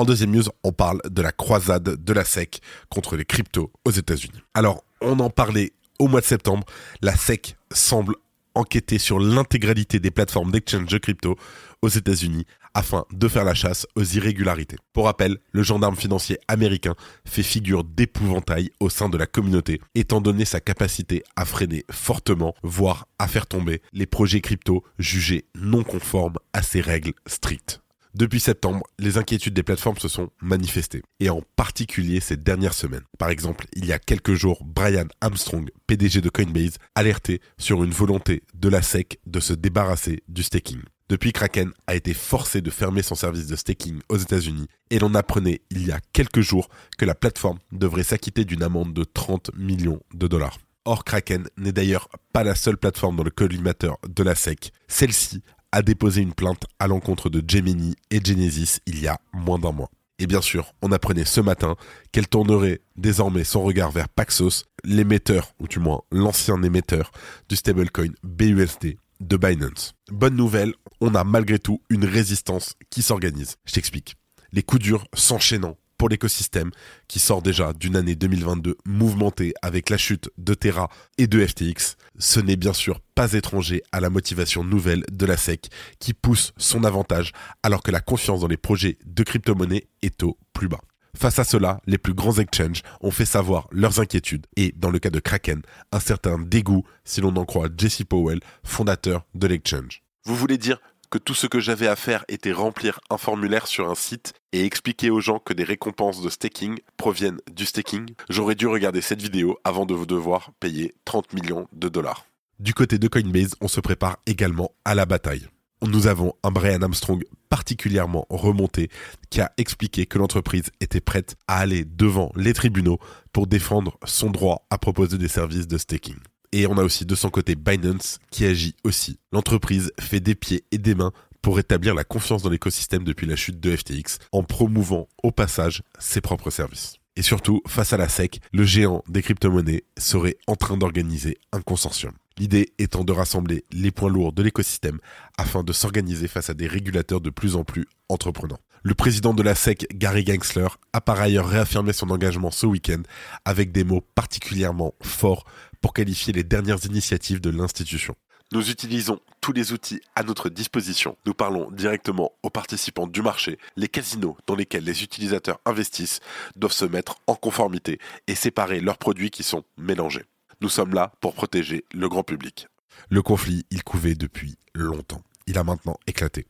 En 0.00 0.06
deuxième 0.06 0.30
news, 0.30 0.44
on 0.64 0.72
parle 0.72 1.02
de 1.10 1.20
la 1.20 1.30
croisade 1.30 2.02
de 2.02 2.12
la 2.14 2.24
SEC 2.24 2.62
contre 2.88 3.18
les 3.18 3.26
cryptos 3.26 3.70
aux 3.84 3.90
États-Unis. 3.90 4.40
Alors, 4.54 4.82
on 5.02 5.20
en 5.20 5.28
parlait 5.28 5.74
au 5.98 6.08
mois 6.08 6.22
de 6.22 6.24
septembre, 6.24 6.64
la 7.02 7.14
SEC 7.14 7.54
semble 7.70 8.14
enquêter 8.54 8.96
sur 8.96 9.20
l'intégralité 9.20 10.00
des 10.00 10.10
plateformes 10.10 10.52
d'exchange 10.52 10.86
de 10.86 10.96
crypto 10.96 11.36
aux 11.82 11.88
États-Unis 11.88 12.46
afin 12.72 13.04
de 13.12 13.28
faire 13.28 13.44
la 13.44 13.52
chasse 13.52 13.86
aux 13.94 14.02
irrégularités. 14.02 14.78
Pour 14.94 15.04
rappel, 15.04 15.36
le 15.52 15.62
gendarme 15.62 15.96
financier 15.96 16.38
américain 16.48 16.94
fait 17.26 17.42
figure 17.42 17.84
d'épouvantail 17.84 18.70
au 18.80 18.88
sein 18.88 19.10
de 19.10 19.18
la 19.18 19.26
communauté, 19.26 19.82
étant 19.94 20.22
donné 20.22 20.46
sa 20.46 20.60
capacité 20.60 21.22
à 21.36 21.44
freiner 21.44 21.84
fortement, 21.90 22.54
voire 22.62 23.06
à 23.18 23.28
faire 23.28 23.46
tomber 23.46 23.82
les 23.92 24.06
projets 24.06 24.40
crypto 24.40 24.82
jugés 24.98 25.44
non 25.54 25.82
conformes 25.82 26.38
à 26.54 26.62
ces 26.62 26.80
règles 26.80 27.12
strictes. 27.26 27.82
Depuis 28.14 28.40
septembre, 28.40 28.82
les 28.98 29.18
inquiétudes 29.18 29.54
des 29.54 29.62
plateformes 29.62 29.98
se 29.98 30.08
sont 30.08 30.30
manifestées, 30.42 31.02
et 31.20 31.30
en 31.30 31.42
particulier 31.54 32.18
ces 32.18 32.36
dernières 32.36 32.74
semaines. 32.74 33.04
Par 33.18 33.30
exemple, 33.30 33.66
il 33.72 33.86
y 33.86 33.92
a 33.92 34.00
quelques 34.00 34.34
jours, 34.34 34.64
Brian 34.64 35.06
Armstrong, 35.20 35.70
PDG 35.86 36.20
de 36.20 36.28
Coinbase, 36.28 36.78
alertait 36.96 37.40
sur 37.56 37.84
une 37.84 37.92
volonté 37.92 38.42
de 38.54 38.68
la 38.68 38.82
SEC 38.82 39.20
de 39.26 39.38
se 39.38 39.52
débarrasser 39.52 40.24
du 40.26 40.42
staking. 40.42 40.80
Depuis, 41.08 41.32
Kraken 41.32 41.72
a 41.86 41.94
été 41.94 42.12
forcé 42.12 42.60
de 42.60 42.70
fermer 42.70 43.02
son 43.02 43.14
service 43.14 43.46
de 43.46 43.56
staking 43.56 44.00
aux 44.08 44.16
États-Unis 44.16 44.66
et 44.90 44.98
l'on 44.98 45.14
apprenait 45.14 45.60
il 45.70 45.86
y 45.86 45.92
a 45.92 46.00
quelques 46.12 46.40
jours 46.40 46.68
que 46.98 47.04
la 47.04 47.14
plateforme 47.14 47.58
devrait 47.72 48.02
s'acquitter 48.02 48.44
d'une 48.44 48.62
amende 48.62 48.92
de 48.92 49.04
30 49.04 49.52
millions 49.56 50.00
de 50.14 50.26
dollars. 50.26 50.58
Or, 50.84 51.04
Kraken 51.04 51.48
n'est 51.56 51.72
d'ailleurs 51.72 52.08
pas 52.32 52.42
la 52.42 52.54
seule 52.54 52.76
plateforme 52.76 53.16
dans 53.16 53.24
le 53.24 53.30
collimateur 53.30 53.98
de 54.08 54.22
la 54.22 54.34
SEC. 54.34 54.72
Celle-ci 54.88 55.42
a 55.72 55.82
déposé 55.82 56.20
une 56.20 56.34
plainte 56.34 56.64
à 56.78 56.86
l'encontre 56.86 57.30
de 57.30 57.42
Gemini 57.46 57.94
et 58.10 58.20
Genesis 58.22 58.80
il 58.86 59.00
y 59.00 59.08
a 59.08 59.18
moins 59.32 59.58
d'un 59.58 59.72
mois. 59.72 59.90
Et 60.18 60.26
bien 60.26 60.42
sûr, 60.42 60.74
on 60.82 60.92
apprenait 60.92 61.24
ce 61.24 61.40
matin 61.40 61.76
qu'elle 62.12 62.28
tournerait 62.28 62.82
désormais 62.96 63.44
son 63.44 63.62
regard 63.62 63.90
vers 63.90 64.08
Paxos, 64.08 64.64
l'émetteur, 64.84 65.54
ou 65.58 65.66
du 65.66 65.78
moins 65.78 66.02
l'ancien 66.12 66.62
émetteur 66.62 67.10
du 67.48 67.56
stablecoin 67.56 68.12
BUSD 68.22 68.98
de 69.20 69.36
Binance. 69.36 69.94
Bonne 70.10 70.36
nouvelle, 70.36 70.74
on 71.00 71.14
a 71.14 71.24
malgré 71.24 71.58
tout 71.58 71.80
une 71.88 72.04
résistance 72.04 72.74
qui 72.90 73.00
s'organise. 73.00 73.56
Je 73.64 73.72
t'explique. 73.72 74.16
Les 74.52 74.62
coups 74.62 74.82
durs 74.82 75.06
s'enchaînant 75.14 75.76
pour 76.00 76.08
l'écosystème 76.08 76.70
qui 77.08 77.18
sort 77.18 77.42
déjà 77.42 77.74
d'une 77.74 77.94
année 77.94 78.14
2022 78.14 78.78
mouvementée 78.86 79.52
avec 79.60 79.90
la 79.90 79.98
chute 79.98 80.30
de 80.38 80.54
Terra 80.54 80.88
et 81.18 81.26
de 81.26 81.46
FTX, 81.46 81.98
ce 82.18 82.40
n'est 82.40 82.56
bien 82.56 82.72
sûr 82.72 83.00
pas 83.14 83.34
étranger 83.34 83.82
à 83.92 84.00
la 84.00 84.08
motivation 84.08 84.64
nouvelle 84.64 85.04
de 85.12 85.26
la 85.26 85.36
SEC 85.36 85.68
qui 85.98 86.14
pousse 86.14 86.54
son 86.56 86.84
avantage 86.84 87.32
alors 87.62 87.82
que 87.82 87.90
la 87.90 88.00
confiance 88.00 88.40
dans 88.40 88.46
les 88.46 88.56
projets 88.56 88.96
de 89.04 89.22
crypto-monnaie 89.22 89.88
est 90.00 90.22
au 90.22 90.38
plus 90.54 90.68
bas. 90.68 90.80
Face 91.14 91.38
à 91.38 91.44
cela, 91.44 91.82
les 91.84 91.98
plus 91.98 92.14
grands 92.14 92.38
exchanges 92.38 92.80
ont 93.02 93.10
fait 93.10 93.26
savoir 93.26 93.68
leurs 93.70 94.00
inquiétudes 94.00 94.46
et, 94.56 94.72
dans 94.78 94.90
le 94.90 95.00
cas 95.00 95.10
de 95.10 95.20
Kraken, 95.20 95.60
un 95.92 96.00
certain 96.00 96.38
dégoût 96.38 96.82
si 97.04 97.20
l'on 97.20 97.36
en 97.36 97.44
croit 97.44 97.68
Jesse 97.76 98.04
Powell, 98.04 98.40
fondateur 98.64 99.26
de 99.34 99.46
l'exchange. 99.48 100.02
Vous 100.24 100.36
voulez 100.36 100.56
dire 100.56 100.80
que 101.10 101.18
tout 101.18 101.34
ce 101.34 101.46
que 101.46 101.60
j'avais 101.60 101.88
à 101.88 101.96
faire 101.96 102.24
était 102.28 102.52
remplir 102.52 103.00
un 103.10 103.18
formulaire 103.18 103.66
sur 103.66 103.90
un 103.90 103.94
site 103.94 104.32
et 104.52 104.64
expliquer 104.64 105.10
aux 105.10 105.20
gens 105.20 105.40
que 105.40 105.52
des 105.52 105.64
récompenses 105.64 106.22
de 106.22 106.30
staking 106.30 106.78
proviennent 106.96 107.40
du 107.52 107.66
staking, 107.66 108.06
j'aurais 108.28 108.54
dû 108.54 108.66
regarder 108.66 109.00
cette 109.00 109.20
vidéo 109.20 109.58
avant 109.64 109.86
de 109.86 109.94
vous 109.94 110.06
devoir 110.06 110.52
payer 110.60 110.94
30 111.04 111.32
millions 111.32 111.66
de 111.72 111.88
dollars. 111.88 112.26
Du 112.60 112.74
côté 112.74 112.98
de 112.98 113.08
Coinbase, 113.08 113.56
on 113.60 113.68
se 113.68 113.80
prépare 113.80 114.18
également 114.26 114.72
à 114.84 114.94
la 114.94 115.06
bataille. 115.06 115.48
Nous 115.82 116.06
avons 116.06 116.34
un 116.44 116.50
Brian 116.50 116.82
Armstrong 116.82 117.24
particulièrement 117.48 118.26
remonté 118.28 118.90
qui 119.30 119.40
a 119.40 119.50
expliqué 119.56 120.06
que 120.06 120.18
l'entreprise 120.18 120.70
était 120.80 121.00
prête 121.00 121.36
à 121.48 121.58
aller 121.58 121.84
devant 121.84 122.30
les 122.36 122.52
tribunaux 122.52 122.98
pour 123.32 123.46
défendre 123.46 123.98
son 124.04 124.30
droit 124.30 124.66
à 124.70 124.78
proposer 124.78 125.16
des 125.18 125.28
services 125.28 125.66
de 125.66 125.78
staking. 125.78 126.16
Et 126.52 126.66
on 126.66 126.78
a 126.78 126.82
aussi 126.82 127.06
de 127.06 127.14
son 127.14 127.30
côté 127.30 127.54
Binance 127.54 128.18
qui 128.30 128.44
agit 128.44 128.74
aussi. 128.84 129.18
L'entreprise 129.32 129.92
fait 130.00 130.20
des 130.20 130.34
pieds 130.34 130.64
et 130.72 130.78
des 130.78 130.94
mains 130.94 131.12
pour 131.42 131.56
rétablir 131.56 131.94
la 131.94 132.04
confiance 132.04 132.42
dans 132.42 132.50
l'écosystème 132.50 133.04
depuis 133.04 133.26
la 133.26 133.36
chute 133.36 133.60
de 133.60 133.74
FTX 133.74 134.18
en 134.32 134.42
promouvant 134.42 135.08
au 135.22 135.30
passage 135.30 135.82
ses 135.98 136.20
propres 136.20 136.50
services. 136.50 136.96
Et 137.16 137.22
surtout, 137.22 137.62
face 137.66 137.92
à 137.92 137.96
la 137.96 138.08
SEC, 138.08 138.40
le 138.52 138.64
géant 138.64 139.02
des 139.08 139.22
crypto-monnaies 139.22 139.84
serait 139.98 140.36
en 140.46 140.56
train 140.56 140.76
d'organiser 140.76 141.38
un 141.52 141.60
consortium. 141.60 142.12
L'idée 142.38 142.72
étant 142.78 143.04
de 143.04 143.12
rassembler 143.12 143.64
les 143.72 143.90
points 143.90 144.10
lourds 144.10 144.32
de 144.32 144.42
l'écosystème 144.42 144.98
afin 145.36 145.62
de 145.62 145.72
s'organiser 145.72 146.28
face 146.28 146.50
à 146.50 146.54
des 146.54 146.66
régulateurs 146.66 147.20
de 147.20 147.30
plus 147.30 147.56
en 147.56 147.64
plus 147.64 147.86
entreprenants. 148.08 148.60
Le 148.82 148.94
président 148.94 149.34
de 149.34 149.42
la 149.42 149.54
SEC, 149.54 149.86
Gary 149.94 150.24
Gensler, 150.24 150.68
a 150.94 151.02
par 151.02 151.20
ailleurs 151.20 151.46
réaffirmé 151.46 151.92
son 151.92 152.08
engagement 152.08 152.50
ce 152.50 152.64
week-end 152.64 153.02
avec 153.44 153.72
des 153.72 153.84
mots 153.84 154.00
particulièrement 154.14 154.94
forts 155.02 155.44
pour 155.82 155.92
qualifier 155.92 156.32
les 156.32 156.44
dernières 156.44 156.86
initiatives 156.86 157.42
de 157.42 157.50
l'institution. 157.50 158.14
Nous 158.52 158.70
utilisons 158.70 159.20
tous 159.42 159.52
les 159.52 159.72
outils 159.72 160.00
à 160.16 160.22
notre 160.22 160.48
disposition. 160.48 161.18
Nous 161.26 161.34
parlons 161.34 161.70
directement 161.70 162.32
aux 162.42 162.48
participants 162.48 163.06
du 163.06 163.20
marché. 163.20 163.58
Les 163.76 163.86
casinos 163.86 164.38
dans 164.46 164.56
lesquels 164.56 164.84
les 164.84 165.04
utilisateurs 165.04 165.60
investissent 165.66 166.20
doivent 166.56 166.72
se 166.72 166.86
mettre 166.86 167.16
en 167.26 167.34
conformité 167.34 167.98
et 168.28 168.34
séparer 168.34 168.80
leurs 168.80 168.98
produits 168.98 169.30
qui 169.30 169.42
sont 169.42 169.62
mélangés. 169.76 170.24
Nous 170.62 170.70
sommes 170.70 170.94
là 170.94 171.12
pour 171.20 171.34
protéger 171.34 171.84
le 171.92 172.08
grand 172.08 172.22
public. 172.22 172.66
Le 173.10 173.20
conflit, 173.20 173.66
il 173.70 173.84
couvait 173.84 174.14
depuis 174.14 174.56
longtemps. 174.74 175.22
Il 175.46 175.58
a 175.58 175.64
maintenant 175.64 175.98
éclaté. 176.06 176.46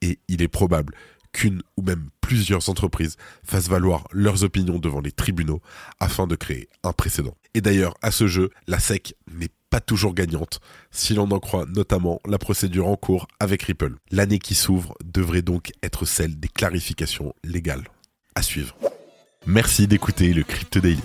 Et 0.00 0.18
il 0.28 0.42
est 0.42 0.48
probable 0.48 0.94
qu'une 1.34 1.62
ou 1.76 1.82
même 1.82 2.08
plusieurs 2.22 2.70
entreprises 2.70 3.16
fassent 3.42 3.68
valoir 3.68 4.06
leurs 4.12 4.44
opinions 4.44 4.78
devant 4.78 5.00
les 5.00 5.12
tribunaux 5.12 5.60
afin 6.00 6.26
de 6.26 6.36
créer 6.36 6.70
un 6.82 6.92
précédent. 6.92 7.36
Et 7.52 7.60
d'ailleurs, 7.60 7.94
à 8.00 8.10
ce 8.10 8.26
jeu, 8.26 8.50
la 8.66 8.78
SEC 8.78 9.14
n'est 9.30 9.50
pas 9.68 9.80
toujours 9.80 10.14
gagnante, 10.14 10.60
si 10.90 11.14
l'on 11.14 11.30
en 11.32 11.40
croit 11.40 11.66
notamment 11.66 12.20
la 12.26 12.38
procédure 12.38 12.86
en 12.86 12.96
cours 12.96 13.26
avec 13.40 13.64
Ripple. 13.64 13.96
L'année 14.10 14.38
qui 14.38 14.54
s'ouvre 14.54 14.94
devrait 15.04 15.42
donc 15.42 15.72
être 15.82 16.04
celle 16.04 16.38
des 16.38 16.48
clarifications 16.48 17.34
légales. 17.42 17.88
À 18.36 18.42
suivre. 18.42 18.76
Merci 19.46 19.86
d'écouter 19.86 20.32
le 20.32 20.44
Crypto 20.44 20.80
Daily. 20.80 21.02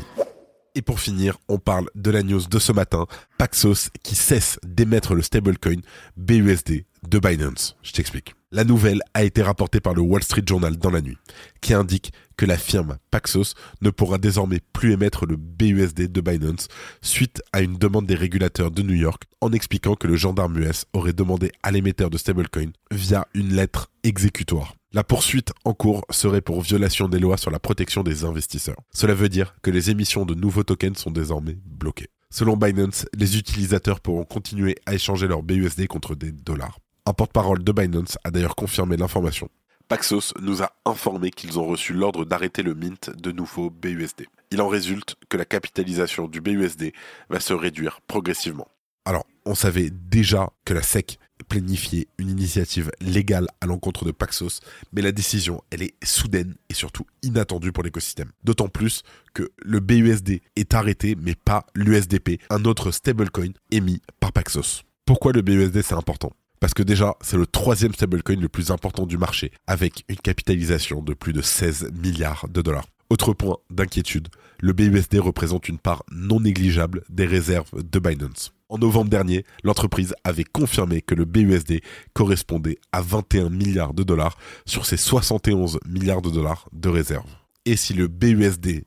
Et 0.75 0.81
pour 0.81 0.99
finir, 0.99 1.37
on 1.47 1.57
parle 1.57 1.89
de 1.95 2.11
la 2.11 2.23
news 2.23 2.47
de 2.47 2.59
ce 2.59 2.71
matin, 2.71 3.07
Paxos 3.37 3.89
qui 4.03 4.15
cesse 4.15 4.59
d'émettre 4.63 5.15
le 5.15 5.23
stablecoin 5.23 5.81
BUSD 6.15 6.85
de 7.07 7.19
Binance. 7.19 7.75
Je 7.81 7.91
t'explique. 7.91 8.35
La 8.51 8.63
nouvelle 8.63 9.01
a 9.13 9.23
été 9.23 9.43
rapportée 9.43 9.79
par 9.79 9.93
le 9.93 10.01
Wall 10.01 10.23
Street 10.23 10.41
Journal 10.43 10.75
dans 10.75 10.89
la 10.89 11.01
nuit, 11.01 11.19
qui 11.61 11.75
indique 11.75 12.11
que 12.35 12.47
la 12.47 12.57
firme 12.57 12.97
Paxos 13.11 13.53
ne 13.81 13.91
pourra 13.91 14.17
désormais 14.17 14.59
plus 14.73 14.93
émettre 14.93 15.27
le 15.27 15.35
BUSD 15.35 16.11
de 16.11 16.19
Binance 16.19 16.67
suite 17.03 17.43
à 17.53 17.61
une 17.61 17.77
demande 17.77 18.07
des 18.07 18.15
régulateurs 18.15 18.71
de 18.71 18.81
New 18.81 18.95
York 18.95 19.25
en 19.41 19.51
expliquant 19.51 19.93
que 19.93 20.07
le 20.07 20.15
gendarme 20.15 20.57
US 20.57 20.85
aurait 20.93 21.13
demandé 21.13 21.51
à 21.61 21.69
l'émetteur 21.69 22.09
de 22.09 22.17
stablecoin 22.17 22.71
via 22.89 23.27
une 23.35 23.53
lettre 23.53 23.91
exécutoire. 24.01 24.73
La 24.93 25.03
poursuite 25.03 25.53
en 25.63 25.75
cours 25.75 26.03
serait 26.09 26.41
pour 26.41 26.61
violation 26.61 27.07
des 27.07 27.19
lois 27.19 27.37
sur 27.37 27.51
la 27.51 27.59
protection 27.59 28.01
des 28.01 28.23
investisseurs. 28.23 28.81
Cela 28.91 29.13
veut 29.13 29.29
dire 29.29 29.53
que 29.61 29.69
les 29.69 29.91
émissions 29.91 30.25
de 30.25 30.33
nouveaux 30.33 30.63
tokens 30.63 30.97
sont 30.97 31.11
désormais 31.11 31.59
bloquées. 31.65 32.09
Selon 32.31 32.57
Binance, 32.57 33.05
les 33.13 33.37
utilisateurs 33.37 33.99
pourront 33.99 34.25
continuer 34.25 34.75
à 34.87 34.95
échanger 34.95 35.27
leur 35.27 35.43
BUSD 35.43 35.85
contre 35.85 36.15
des 36.15 36.31
dollars. 36.31 36.79
Un 37.09 37.13
porte-parole 37.13 37.63
de 37.63 37.71
Binance 37.71 38.19
a 38.23 38.29
d'ailleurs 38.29 38.55
confirmé 38.55 38.95
l'information. 38.95 39.49
Paxos 39.87 40.31
nous 40.41 40.61
a 40.61 40.71
informé 40.85 41.31
qu'ils 41.31 41.57
ont 41.57 41.65
reçu 41.65 41.91
l'ordre 41.91 42.23
d'arrêter 42.23 42.61
le 42.61 42.75
mint 42.75 43.09
de 43.09 43.31
nouveaux 43.31 43.71
BUSD. 43.71 44.27
Il 44.51 44.61
en 44.61 44.67
résulte 44.67 45.15
que 45.27 45.35
la 45.35 45.45
capitalisation 45.45 46.27
du 46.27 46.39
BUSD 46.39 46.93
va 47.31 47.39
se 47.39 47.53
réduire 47.53 48.01
progressivement. 48.01 48.67
Alors, 49.05 49.25
on 49.47 49.55
savait 49.55 49.89
déjà 49.89 50.51
que 50.65 50.75
la 50.75 50.83
SEC 50.83 51.17
planifier 51.47 52.07
une 52.19 52.29
initiative 52.29 52.91
légale 53.01 53.47
à 53.59 53.65
l'encontre 53.65 54.05
de 54.05 54.11
Paxos, 54.11 54.59
mais 54.93 55.01
la 55.01 55.11
décision, 55.11 55.63
elle 55.71 55.81
est 55.81 55.95
soudaine 56.05 56.53
et 56.69 56.75
surtout 56.75 57.07
inattendue 57.23 57.71
pour 57.71 57.83
l'écosystème. 57.83 58.29
D'autant 58.43 58.67
plus 58.67 59.01
que 59.33 59.49
le 59.57 59.79
BUSD 59.79 60.43
est 60.55 60.75
arrêté, 60.75 61.15
mais 61.19 61.33
pas 61.33 61.65
l'USDP, 61.73 62.39
un 62.51 62.65
autre 62.65 62.91
stablecoin 62.91 63.53
émis 63.71 63.99
par 64.19 64.31
Paxos. 64.31 64.83
Pourquoi 65.05 65.31
le 65.31 65.41
BUSD 65.41 65.81
c'est 65.81 65.95
important? 65.95 66.33
Parce 66.59 66.73
que 66.73 66.83
déjà, 66.83 67.15
c'est 67.21 67.37
le 67.37 67.47
troisième 67.47 67.93
stablecoin 67.93 68.35
le 68.35 68.49
plus 68.49 68.71
important 68.71 69.05
du 69.05 69.17
marché, 69.17 69.51
avec 69.67 70.03
une 70.09 70.17
capitalisation 70.17 71.01
de 71.01 71.13
plus 71.13 71.33
de 71.33 71.41
16 71.41 71.91
milliards 72.01 72.47
de 72.49 72.61
dollars. 72.61 72.85
Autre 73.09 73.33
point 73.33 73.57
d'inquiétude, 73.71 74.27
le 74.59 74.71
BUSD 74.71 75.17
représente 75.17 75.67
une 75.67 75.79
part 75.79 76.03
non 76.11 76.39
négligeable 76.39 77.03
des 77.09 77.25
réserves 77.25 77.71
de 77.73 77.99
Binance. 77.99 78.53
En 78.69 78.77
novembre 78.77 79.09
dernier, 79.09 79.45
l'entreprise 79.63 80.13
avait 80.23 80.43
confirmé 80.43 81.01
que 81.01 81.15
le 81.15 81.25
BUSD 81.25 81.81
correspondait 82.13 82.77
à 82.91 83.01
21 83.01 83.49
milliards 83.49 83.95
de 83.95 84.03
dollars 84.03 84.37
sur 84.67 84.85
ses 84.85 84.97
71 84.97 85.79
milliards 85.87 86.21
de 86.21 86.29
dollars 86.29 86.69
de 86.71 86.87
réserves. 86.87 87.25
Et 87.65 87.75
si 87.75 87.95
le 87.95 88.07
BUSD 88.07 88.85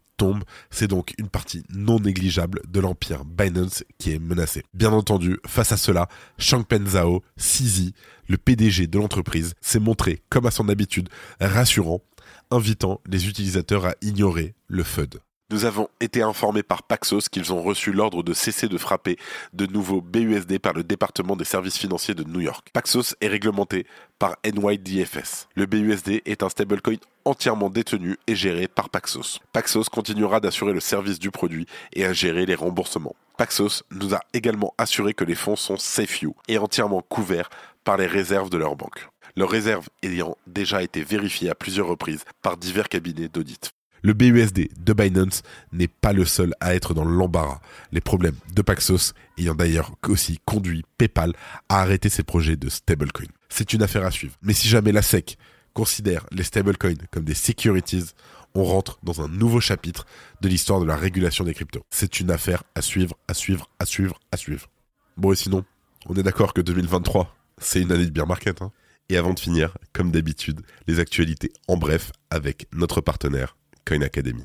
c'est 0.71 0.89
donc 0.89 1.15
une 1.19 1.29
partie 1.29 1.65
non 1.75 1.99
négligeable 1.99 2.61
de 2.69 2.81
l'empire 2.81 3.25
Binance 3.25 3.85
qui 3.99 4.13
est 4.13 4.19
menacée. 4.19 4.63
Bien 4.75 4.93
entendu, 4.93 5.39
face 5.47 5.73
à 5.73 5.77
cela, 5.77 6.09
Changpeng 6.39 6.87
Zhao, 6.87 7.23
CZ, 7.37 7.93
le 8.29 8.37
PDG 8.37 8.87
de 8.87 8.99
l'entreprise, 8.99 9.55
s'est 9.61 9.81
montré, 9.81 10.23
comme 10.29 10.47
à 10.47 10.51
son 10.51 10.69
habitude, 10.69 11.09
rassurant, 11.41 12.03
invitant 12.51 13.01
les 13.07 13.29
utilisateurs 13.29 13.87
à 13.87 13.95
ignorer 14.03 14.55
le 14.69 14.83
FUD. 14.83 15.21
Nous 15.53 15.67
avons 15.67 15.91
été 16.01 16.23
informés 16.23 16.63
par 16.63 16.83
Paxos 16.83 17.29
qu'ils 17.29 17.53
ont 17.53 17.61
reçu 17.61 17.93
l'ordre 17.93 18.23
de 18.23 18.33
cesser 18.33 18.69
de 18.69 18.79
frapper 18.79 19.19
de 19.53 19.67
nouveaux 19.67 20.01
BUSD 20.01 20.59
par 20.59 20.73
le 20.73 20.83
département 20.83 21.37
des 21.37 21.45
services 21.45 21.77
financiers 21.77 22.15
de 22.15 22.25
New 22.25 22.41
York. 22.41 22.69
Paxos 22.73 23.15
est 23.21 23.29
réglementé 23.29 23.87
par 24.19 24.37
NYDFS. 24.47 25.49
Le 25.55 25.67
BUSD 25.67 26.23
est 26.25 26.43
un 26.43 26.49
stablecoin 26.49 26.97
entièrement 27.27 27.69
détenu 27.69 28.17
et 28.27 28.35
géré 28.35 28.67
par 28.67 28.89
Paxos. 28.89 29.41
Paxos 29.53 29.91
continuera 29.91 30.41
d'assurer 30.41 30.73
le 30.73 30.81
service 30.81 31.19
du 31.19 31.31
produit 31.31 31.67
et 31.93 32.07
à 32.07 32.15
gérer 32.15 32.47
les 32.47 32.55
remboursements. 32.55 33.15
Paxos 33.37 33.83
nous 33.91 34.15
a 34.15 34.21
également 34.33 34.73
assuré 34.79 35.13
que 35.13 35.25
les 35.25 35.35
fonds 35.35 35.57
sont 35.57 35.77
safe 35.77 36.23
you 36.23 36.35
et 36.49 36.57
entièrement 36.57 37.03
couverts 37.03 37.51
par 37.85 37.99
les 37.99 38.07
réserves 38.07 38.49
de 38.49 38.57
leur 38.57 38.75
banque 38.75 39.07
leurs 39.35 39.49
réserves 39.49 39.89
ayant 40.03 40.37
déjà 40.47 40.83
été 40.83 41.03
vérifiées 41.03 41.49
à 41.49 41.55
plusieurs 41.55 41.87
reprises 41.87 42.25
par 42.43 42.59
divers 42.59 42.91
cabinets 42.91 43.29
d'audit. 43.29 43.73
Le 44.03 44.15
BUSD 44.15 44.69
de 44.77 44.93
Binance 44.93 45.43
n'est 45.73 45.89
pas 45.89 46.13
le 46.13 46.25
seul 46.25 46.55
à 46.61 46.75
être 46.75 46.93
dans 46.93 47.05
l'embarras. 47.05 47.61
Les 47.93 48.01
problèmes 48.01 48.37
de 48.55 48.63
Paxos 48.63 49.13
ayant 49.39 49.55
d'ailleurs 49.55 49.93
aussi 50.09 50.41
conduit 50.45 50.85
PayPal 50.99 51.35
à 51.69 51.81
arrêter 51.81 52.09
ses 52.09 52.25
projets 52.25 52.57
de 52.57 52.69
stablecoin. 52.69 53.29
C'est 53.49 53.73
une 53.73 53.83
affaire 53.83 54.05
à 54.05 54.11
suivre. 54.11 54.35
Mais 54.43 54.55
si 54.55 54.69
jamais 54.69 54.93
la 54.93 55.03
SEC 55.03 55.37
considère 55.73 56.27
les 56.33 56.43
stablecoins 56.43 57.07
comme 57.11 57.25
des 57.25 57.35
securities, 57.35 58.11
on 58.55 58.65
rentre 58.65 58.99
dans 59.03 59.23
un 59.23 59.29
nouveau 59.29 59.61
chapitre 59.61 60.05
de 60.41 60.49
l'histoire 60.49 60.81
de 60.81 60.85
la 60.85 60.97
régulation 60.97 61.45
des 61.45 61.55
cryptos. 61.55 61.85
C'est 61.91 62.21
une 62.21 62.31
affaire 62.31 62.65
à 62.75 62.83
suivre, 62.83 63.17
à 63.29 63.35
suivre, 63.35 63.71
à 63.79 63.87
suivre, 63.87 64.19
à 64.33 64.37
suivre. 64.37 64.69
Bon 65.17 65.33
et 65.33 65.37
sinon, 65.37 65.65
on 66.07 66.15
est 66.17 66.23
d'accord 66.23 66.53
que 66.53 66.61
2023, 66.61 67.35
c'est 67.59 67.81
une 67.81 67.93
année 67.93 68.07
de 68.07 68.11
bear 68.11 68.27
market. 68.27 68.63
Hein 68.63 68.73
et 69.09 69.17
avant 69.17 69.35
de 69.35 69.41
finir, 69.41 69.77
comme 69.93 70.11
d'habitude, 70.11 70.61
les 70.87 70.99
actualités 70.99 71.53
en 71.69 71.77
bref 71.77 72.13
avec 72.31 72.67
notre 72.73 73.01
partenaire 73.01 73.57
Coin 73.87 74.03
Academy. 74.03 74.43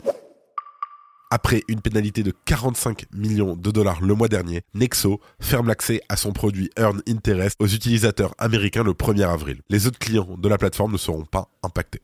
Après 1.29 1.61
une 1.67 1.81
pénalité 1.81 2.23
de 2.23 2.33
45 2.45 3.05
millions 3.13 3.57
de 3.57 3.69
dollars 3.69 4.01
le 4.01 4.13
mois 4.13 4.29
dernier, 4.29 4.61
Nexo 4.73 5.19
ferme 5.41 5.67
l'accès 5.67 6.01
à 6.07 6.15
son 6.15 6.31
produit 6.31 6.69
Earn 6.77 7.01
Interest 7.07 7.57
aux 7.59 7.67
utilisateurs 7.67 8.33
américains 8.37 8.83
le 8.83 8.93
1er 8.93 9.27
avril. 9.27 9.61
Les 9.69 9.87
autres 9.87 9.99
clients 9.99 10.37
de 10.37 10.47
la 10.47 10.57
plateforme 10.57 10.93
ne 10.93 10.97
seront 10.97 11.25
pas 11.25 11.49
impactés. 11.63 12.01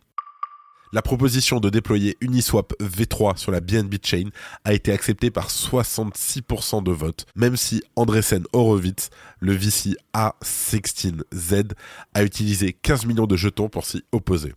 La 0.92 1.02
proposition 1.02 1.60
de 1.60 1.72
déployer 1.72 2.18
Uniswap 2.22 2.74
V3 2.80 3.38
sur 3.38 3.52
la 3.52 3.62
BNB 3.62 3.96
Chain 4.04 4.30
a 4.64 4.74
été 4.74 4.92
acceptée 4.92 5.32
par 5.32 5.50
66% 5.50 6.84
de 6.84 6.92
votes, 6.92 7.26
même 7.36 7.58
si 7.58 7.82
Andresen 7.96 8.44
Horowitz, 8.54 9.10
le 9.40 9.54
VC 9.54 9.96
A16Z, 10.14 11.72
a 12.14 12.24
utilisé 12.24 12.74
15 12.74 13.08
millions 13.08 13.26
de 13.26 13.36
jetons 13.38 13.70
pour 13.70 13.86
s'y 13.86 14.04
opposer. 14.12 14.54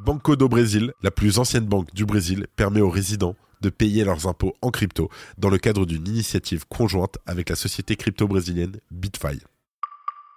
Banco 0.00 0.36
do 0.36 0.48
Brasil, 0.48 0.92
la 1.02 1.10
plus 1.10 1.40
ancienne 1.40 1.66
banque 1.66 1.92
du 1.92 2.06
Brésil, 2.06 2.46
permet 2.54 2.80
aux 2.80 2.88
résidents 2.88 3.34
de 3.62 3.68
payer 3.68 4.04
leurs 4.04 4.28
impôts 4.28 4.54
en 4.62 4.70
crypto 4.70 5.10
dans 5.38 5.50
le 5.50 5.58
cadre 5.58 5.86
d'une 5.86 6.06
initiative 6.06 6.66
conjointe 6.68 7.18
avec 7.26 7.48
la 7.48 7.56
société 7.56 7.96
crypto 7.96 8.28
brésilienne 8.28 8.76
BitFi. 8.92 9.40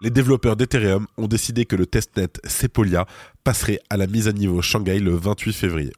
Les 0.01 0.09
développeurs 0.09 0.55
d'Ethereum 0.55 1.05
ont 1.17 1.27
décidé 1.27 1.65
que 1.65 1.75
le 1.75 1.85
testnet 1.85 2.29
Sepolia 2.43 3.05
passerait 3.43 3.79
à 3.91 3.97
la 3.97 4.07
mise 4.07 4.27
à 4.27 4.33
niveau 4.33 4.63
Shanghai 4.63 4.97
le 4.97 5.13
28 5.13 5.53
février. 5.53 5.93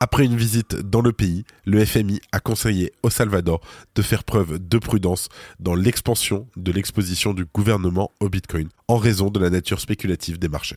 Après 0.00 0.24
une 0.24 0.36
visite 0.36 0.74
dans 0.76 1.02
le 1.02 1.12
pays, 1.12 1.44
le 1.66 1.84
FMI 1.84 2.20
a 2.32 2.40
conseillé 2.40 2.92
au 3.02 3.10
Salvador 3.10 3.60
de 3.96 4.00
faire 4.00 4.24
preuve 4.24 4.66
de 4.66 4.78
prudence 4.78 5.28
dans 5.60 5.74
l'expansion 5.74 6.48
de 6.56 6.72
l'exposition 6.72 7.34
du 7.34 7.44
gouvernement 7.44 8.12
au 8.20 8.30
Bitcoin 8.30 8.70
en 8.86 8.96
raison 8.96 9.28
de 9.28 9.40
la 9.40 9.50
nature 9.50 9.80
spéculative 9.80 10.38
des 10.38 10.48
marchés. 10.48 10.76